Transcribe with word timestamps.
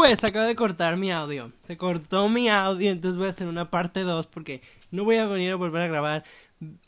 Pues 0.00 0.24
acabo 0.24 0.46
de 0.46 0.56
cortar 0.56 0.96
mi 0.96 1.12
audio. 1.12 1.52
Se 1.60 1.76
cortó 1.76 2.30
mi 2.30 2.48
audio, 2.48 2.90
entonces 2.90 3.18
voy 3.18 3.26
a 3.26 3.30
hacer 3.30 3.46
una 3.46 3.68
parte 3.68 4.00
2 4.00 4.28
porque 4.28 4.62
no 4.90 5.04
voy 5.04 5.16
a 5.16 5.26
venir 5.26 5.50
a 5.50 5.56
volver 5.56 5.82
a 5.82 5.88
grabar 5.88 6.24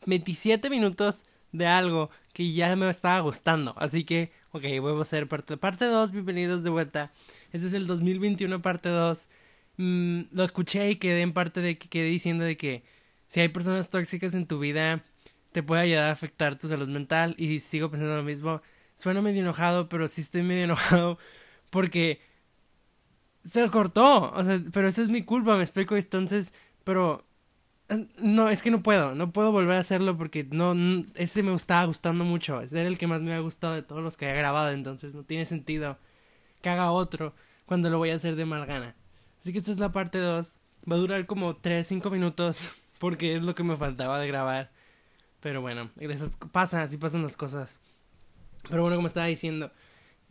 27 0.07 0.71
minutos 0.71 1.27
de 1.53 1.67
algo 1.67 2.09
que 2.33 2.55
ya 2.55 2.75
me 2.75 2.89
estaba 2.89 3.21
gustando. 3.21 3.75
Así 3.77 4.05
que, 4.05 4.33
ok, 4.53 4.63
voy 4.81 4.99
a 4.99 5.03
hacer 5.03 5.29
parte, 5.29 5.59
parte 5.59 5.85
2. 5.85 6.11
Bienvenidos 6.11 6.65
de 6.65 6.71
vuelta. 6.71 7.13
Este 7.53 7.67
es 7.67 7.75
el 7.75 7.87
2021 7.87 8.63
parte 8.63 8.89
2. 8.89 9.29
Mm, 9.77 10.21
lo 10.33 10.43
escuché 10.43 10.91
y 10.93 10.97
quedé 10.97 11.21
en 11.21 11.35
parte 11.35 11.61
de 11.61 11.77
que 11.77 11.91
quedé 11.91 12.07
diciendo 12.07 12.45
de 12.45 12.57
que 12.57 12.83
si 13.27 13.41
hay 13.41 13.49
personas 13.49 13.91
tóxicas 13.91 14.33
en 14.33 14.47
tu 14.47 14.59
vida, 14.59 15.05
te 15.53 15.63
puede 15.63 15.83
ayudar 15.83 16.09
a 16.09 16.13
afectar 16.13 16.57
tu 16.57 16.67
salud 16.67 16.89
mental. 16.89 17.35
Y 17.37 17.61
sigo 17.61 17.91
pensando 17.91 18.17
lo 18.17 18.23
mismo. 18.23 18.63
Suena 18.95 19.21
medio 19.21 19.43
enojado, 19.43 19.91
pero 19.91 20.09
sí 20.09 20.23
estoy 20.23 20.43
medio 20.43 20.65
enojado 20.65 21.19
porque 21.69 22.32
se 23.45 23.69
cortó. 23.69 24.33
O 24.33 24.45
sea, 24.45 24.61
pero 24.73 24.89
eso 24.89 25.03
es 25.03 25.09
mi 25.09 25.23
culpa, 25.23 25.57
me 25.57 25.63
explico. 25.63 25.97
Entonces, 25.97 26.53
pero 26.85 27.25
no, 28.19 28.49
es 28.49 28.63
que 28.63 28.71
no 28.71 28.83
puedo, 28.83 29.15
no 29.15 29.33
puedo 29.33 29.53
volver 29.53 29.77
a 29.77 29.81
hacerlo 29.81 30.17
porque 30.17 30.47
no, 30.51 30.75
ese 31.15 31.43
me 31.43 31.55
estaba 31.55 31.85
gustando 31.85 32.25
mucho, 32.25 32.61
ese 32.61 32.81
era 32.81 32.89
el 32.89 32.99
que 32.99 33.07
más 33.07 33.23
me 33.23 33.35
ha 33.35 33.41
gustado 33.41 33.75
de 33.75 33.83
todos 33.83 34.03
los 34.03 34.17
que 34.17 34.31
he 34.31 34.35
grabado, 34.35 34.71
entonces 34.71 35.15
no 35.15 35.25
tiene 35.25 35.45
sentido 35.47 35.99
que 36.61 36.71
haga 36.71 36.91
otro 36.91 37.35
cuando 37.67 37.91
lo 37.91 37.99
voy 37.99 38.11
a 38.11 38.17
hacer 38.17 38.37
de 38.37 38.45
mal 38.45 38.67
gana. 38.67 38.95
Así 39.41 39.53
que 39.53 39.59
esta 39.59 39.73
es 39.73 39.79
la 39.79 39.93
parte 39.93 40.19
2, 40.19 40.59
va 40.91 40.97
a 40.97 40.99
durar 40.99 41.27
como 41.27 41.57
3, 41.57 41.87
5 41.87 42.11
minutos 42.11 42.71
porque 42.99 43.37
es 43.37 43.43
lo 43.43 43.55
que 43.55 43.65
me 43.65 43.77
faltaba 43.77 44.19
de 44.19 44.29
grabar. 44.29 44.71
Pero 45.41 45.61
bueno, 45.61 45.91
esas 45.99 46.37
pasa, 46.53 46.83
así 46.83 46.99
pasan 46.99 47.23
las 47.23 47.37
cosas. 47.37 47.81
Pero 48.69 48.83
bueno, 48.83 48.97
como 48.97 49.09
estaba 49.09 49.27
diciendo, 49.27 49.73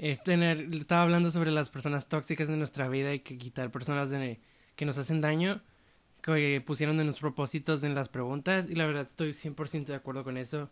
es 0.01 0.23
tener, 0.23 0.67
estaba 0.73 1.03
hablando 1.03 1.29
sobre 1.29 1.51
las 1.51 1.69
personas 1.69 2.09
tóxicas 2.09 2.47
de 2.47 2.57
nuestra 2.57 2.89
vida 2.89 3.13
y 3.13 3.19
que 3.19 3.37
quitar 3.37 3.71
personas 3.71 4.09
de, 4.09 4.41
que 4.75 4.85
nos 4.85 4.97
hacen 4.97 5.21
daño 5.21 5.61
que 6.23 6.59
pusieron 6.65 6.99
en 6.99 7.05
los 7.05 7.19
propósitos 7.19 7.83
en 7.83 7.93
las 7.93 8.09
preguntas 8.09 8.67
y 8.67 8.73
la 8.73 8.87
verdad 8.87 9.05
estoy 9.05 9.33
100% 9.33 9.85
de 9.85 9.95
acuerdo 9.95 10.23
con 10.23 10.37
eso. 10.37 10.71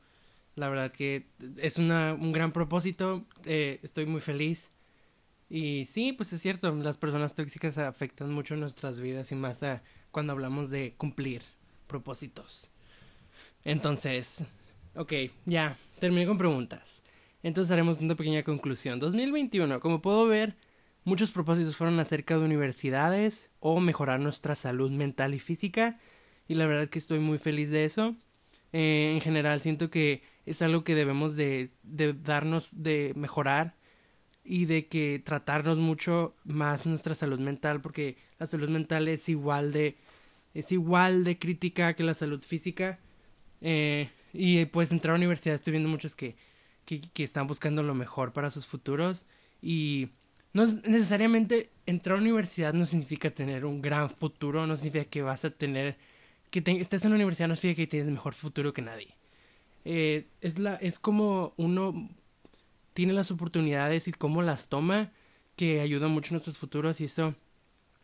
La 0.56 0.68
verdad 0.68 0.92
que 0.92 1.28
es 1.58 1.78
una, 1.78 2.14
un 2.14 2.32
gran 2.32 2.52
propósito, 2.52 3.24
eh, 3.46 3.80
estoy 3.84 4.08
muy 4.08 4.20
feliz. 4.20 4.72
Y 5.48 5.86
sí, 5.86 6.12
pues 6.12 6.34
es 6.34 6.42
cierto, 6.42 6.74
las 6.76 6.98
personas 6.98 7.36
tóxicas 7.36 7.78
afectan 7.78 8.32
mucho 8.32 8.56
nuestras 8.56 9.00
vidas 9.00 9.32
y 9.32 9.36
más 9.36 9.62
cuando 10.12 10.34
hablamos 10.34 10.72
de 10.72 10.96
cumplir 10.98 11.44
propósitos. 11.86 12.72
Entonces, 13.64 14.38
ok, 14.96 15.14
ya, 15.46 15.78
terminé 16.00 16.26
con 16.26 16.38
preguntas. 16.40 17.04
Entonces 17.44 17.72
haremos 17.72 18.00
una 18.00 18.16
pequeña 18.16 18.44
conclusión. 18.44 19.00
2021, 19.00 19.80
como 19.80 20.02
puedo 20.02 20.28
ver, 20.28 20.56
Muchos 21.06 21.32
propósitos 21.32 21.76
fueron 21.76 22.00
acerca 22.00 22.38
de 22.38 22.46
universidades 22.46 23.50
o 23.60 23.80
mejorar 23.80 24.20
nuestra 24.20 24.56
salud 24.56 24.92
mental 24.92 25.34
y 25.34 25.40
física 25.40 25.98
y 26.48 26.56
la 26.56 26.68
verdad 26.68 26.90
que 26.90 27.00
estoy 27.00 27.20
muy 27.20 27.38
feliz 27.38 27.72
de 27.72 27.86
eso. 27.86 28.16
Eh, 28.74 29.14
en 29.16 29.22
general 29.22 29.62
siento 29.62 29.90
que 29.90 30.22
es 30.46 30.62
algo 30.62 30.84
que 30.84 30.96
debemos 30.96 31.36
de, 31.36 31.72
de 31.84 32.14
darnos 32.14 32.70
de 32.84 33.14
mejorar 33.16 33.76
y 34.44 34.66
de 34.66 34.88
que 34.88 35.22
tratarnos 35.24 35.78
mucho 35.80 36.36
más 36.44 36.86
nuestra 36.86 37.16
salud 37.16 37.40
mental 37.40 37.82
porque 37.82 38.18
la 38.38 38.46
salud 38.46 38.70
mental 38.70 39.08
es 39.08 39.30
igual 39.30 39.72
de 39.72 39.98
es 40.54 40.72
igual 40.72 41.24
de 41.24 41.40
crítica 41.40 41.94
que 41.96 42.04
la 42.04 42.14
salud 42.14 42.44
física 42.44 43.00
eh, 43.62 44.10
y 44.34 44.66
pues 44.66 44.92
entrar 44.92 45.12
a 45.12 45.18
la 45.18 45.22
universidad 45.22 45.56
estoy 45.56 45.72
viendo 45.72 45.90
muchos 45.90 46.16
que, 46.16 46.36
que, 46.98 47.24
están 47.24 47.48
buscando 47.48 47.84
lo 47.84 47.94
mejor 47.94 48.34
para 48.34 48.50
sus 48.50 48.66
futuros 48.66 49.26
y 49.62 50.10
no 50.54 50.66
necesariamente 50.66 51.70
entrar 51.86 52.16
a 52.16 52.18
la 52.18 52.24
universidad 52.24 52.74
no 52.74 52.86
significa 52.86 53.30
tener 53.30 53.66
un 53.66 53.82
gran 53.82 54.10
futuro, 54.10 54.66
no 54.66 54.76
significa 54.76 55.06
que 55.06 55.22
vas 55.22 55.46
a 55.46 55.52
tener, 55.52 55.98
que 56.50 56.64
estés 56.80 57.06
en 57.06 57.12
la 57.12 57.16
universidad 57.16 57.48
no 57.48 57.56
significa 57.56 57.84
que 57.84 57.92
tienes 57.92 58.10
mejor 58.10 58.34
futuro 58.34 58.74
que 58.74 58.82
nadie. 58.82 59.16
Eh, 59.86 60.28
es, 60.42 60.58
la, 60.58 60.76
es 60.76 60.98
como 61.00 61.54
uno 61.58 62.10
tiene 62.94 63.14
las 63.14 63.32
oportunidades 63.32 64.08
y 64.08 64.12
cómo 64.12 64.42
las 64.42 64.68
toma 64.68 65.12
que 65.56 65.82
ayuda 65.82 66.08
mucho 66.08 66.34
a 66.34 66.36
nuestros 66.36 66.58
futuros 66.58 67.00
y 67.02 67.06
eso 67.06 67.36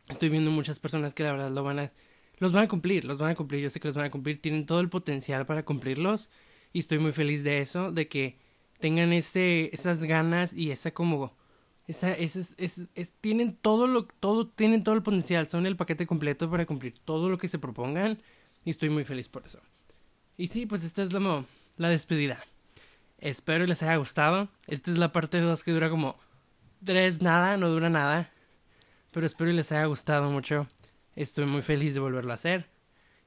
estoy 0.09 0.29
viendo 0.29 0.51
muchas 0.51 0.79
personas 0.79 1.13
que 1.13 1.23
la 1.23 1.31
verdad 1.31 1.51
lo 1.51 1.63
van 1.63 1.79
a 1.79 1.91
los 2.37 2.51
van 2.51 2.65
a 2.65 2.67
cumplir, 2.67 3.05
los 3.05 3.17
van 3.17 3.31
a 3.31 3.35
cumplir, 3.35 3.61
yo 3.61 3.69
sé 3.69 3.79
que 3.79 3.87
los 3.87 3.95
van 3.95 4.05
a 4.05 4.11
cumplir, 4.11 4.41
tienen 4.41 4.65
todo 4.65 4.81
el 4.81 4.89
potencial 4.89 5.45
para 5.45 5.63
cumplirlos 5.63 6.29
y 6.73 6.79
estoy 6.79 6.99
muy 6.99 7.13
feliz 7.13 7.43
de 7.43 7.59
eso, 7.59 7.91
de 7.91 8.07
que 8.09 8.37
tengan 8.85 9.13
ese, 9.13 9.71
esas 9.73 10.03
ganas 10.03 10.53
y 10.53 10.69
esa 10.69 10.91
como 10.91 11.35
esa, 11.87 12.13
es, 12.13 12.35
es, 12.35 12.87
es, 12.93 13.13
tienen 13.19 13.55
todo 13.55 13.87
lo, 13.87 14.05
todo, 14.05 14.47
tienen 14.47 14.83
todo 14.83 14.93
el 14.93 15.01
potencial, 15.01 15.49
son 15.49 15.65
el 15.65 15.75
paquete 15.75 16.05
completo 16.05 16.51
para 16.51 16.67
cumplir 16.67 16.93
todo 17.03 17.27
lo 17.27 17.39
que 17.39 17.47
se 17.47 17.57
propongan 17.57 18.21
y 18.63 18.69
estoy 18.69 18.91
muy 18.91 19.03
feliz 19.03 19.27
por 19.27 19.43
eso. 19.43 19.59
Y 20.37 20.49
sí, 20.49 20.67
pues 20.67 20.83
esta 20.83 21.01
es 21.01 21.13
la, 21.13 21.43
la 21.77 21.89
despedida. 21.89 22.37
Espero 23.17 23.65
les 23.65 23.81
haya 23.81 23.95
gustado. 23.95 24.49
Esta 24.67 24.91
es 24.91 24.99
la 24.99 25.11
parte 25.11 25.39
2 25.39 25.63
que 25.63 25.71
dura 25.71 25.89
como 25.89 26.15
tres 26.83 27.23
nada, 27.23 27.57
no 27.57 27.69
dura 27.69 27.89
nada. 27.89 28.29
Pero 29.09 29.25
espero 29.25 29.51
les 29.51 29.71
haya 29.71 29.85
gustado 29.85 30.29
mucho. 30.29 30.67
Estoy 31.15 31.47
muy 31.47 31.63
feliz 31.63 31.95
de 31.95 32.01
volverlo 32.01 32.33
a 32.33 32.35
hacer. 32.35 32.67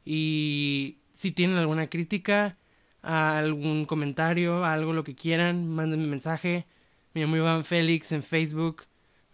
Y 0.05 0.99
si 1.11 1.33
tienen 1.33 1.57
alguna 1.57 1.91
crítica, 1.91 2.57
algún 3.03 3.85
comentario, 3.87 4.65
algo 4.65 4.93
lo 4.93 5.05
que 5.05 5.15
quieran, 5.15 5.69
mándenme 5.69 6.07
mensaje. 6.07 6.67
Me 7.15 7.23
llamo 7.23 7.37
Iván 7.37 7.65
Félix 7.65 8.13
en 8.13 8.23
Facebook. 8.23 8.85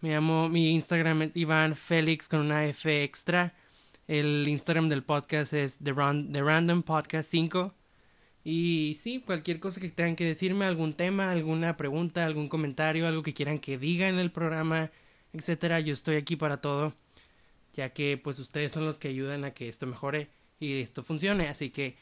Me 0.01 0.09
llamo, 0.11 0.49
mi 0.49 0.71
Instagram 0.75 1.23
es 1.23 1.35
Iván 1.35 1.75
Félix 1.75 2.27
con 2.27 2.41
una 2.41 2.65
F 2.65 3.03
extra. 3.03 3.53
El 4.07 4.47
Instagram 4.47 4.87
del 4.89 5.03
podcast 5.03 5.53
es 5.53 5.79
The, 5.79 5.93
Random 5.93 6.83
Podcast 6.83 7.29
5. 7.31 7.73
Y 8.43 8.97
sí, 9.01 9.23
cualquier 9.25 9.59
cosa 9.59 9.81
que 9.81 9.89
tengan 9.89 10.15
que 10.15 10.25
decirme, 10.25 10.65
algún 10.65 10.93
tema, 10.93 11.31
alguna 11.31 11.77
pregunta, 11.77 12.25
algún 12.25 12.47
comentario, 12.47 13.07
algo 13.07 13.23
que 13.23 13.33
quieran 13.33 13.57
que 13.57 13.79
diga 13.79 14.07
en 14.07 14.19
el 14.19 14.31
programa, 14.31 14.91
etcétera, 15.33 15.79
yo 15.79 15.93
estoy 15.93 16.17
aquí 16.17 16.35
para 16.35 16.61
todo, 16.61 16.93
ya 17.73 17.89
que 17.89 18.17
pues 18.17 18.37
ustedes 18.37 18.71
son 18.71 18.85
los 18.85 18.99
que 18.99 19.07
ayudan 19.07 19.45
a 19.45 19.51
que 19.51 19.67
esto 19.67 19.87
mejore 19.87 20.29
y 20.59 20.79
esto 20.81 21.01
funcione, 21.01 21.47
así 21.47 21.71
que 21.71 21.97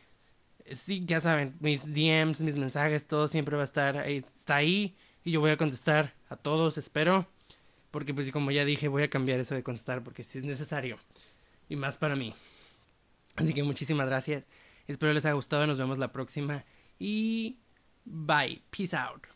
sí, 0.72 1.04
ya 1.06 1.22
saben, 1.22 1.56
mis 1.60 1.94
DMs, 1.94 2.42
mis 2.42 2.58
mensajes, 2.58 3.08
todo 3.08 3.28
siempre 3.28 3.56
va 3.56 3.64
a 3.64 3.66
estar 3.66 3.98
ahí, 3.98 4.18
está 4.18 4.58
ahí 4.58 4.96
y 5.24 5.32
yo 5.32 5.40
voy 5.40 5.52
a 5.52 5.58
contestar 5.58 6.14
a 6.30 6.36
todos, 6.36 6.78
espero. 6.78 7.28
Porque 7.92 8.14
pues 8.14 8.32
como 8.32 8.52
ya 8.52 8.66
dije, 8.66 8.88
voy 8.88 9.04
a 9.04 9.10
cambiar 9.10 9.40
eso 9.40 9.54
de 9.54 9.64
contestar 9.64 10.04
porque 10.04 10.24
si 10.24 10.40
es 10.40 10.44
necesario. 10.44 10.98
Y 11.70 11.76
más 11.76 11.98
para 11.98 12.16
mí. 12.16 12.34
Así 13.36 13.54
que 13.54 13.64
muchísimas 13.64 14.08
gracias. 14.08 14.44
Espero 14.88 15.14
les 15.14 15.26
haya 15.26 15.34
gustado. 15.34 15.68
Nos 15.68 15.78
vemos 15.78 16.00
la 16.00 16.12
próxima. 16.12 16.66
Y 17.00 17.58
bye. 18.06 18.62
Peace 18.72 18.96
out. 18.96 19.28